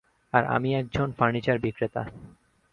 [0.33, 2.03] আর আমি একজন ফার্নিচার বিক্রেতা।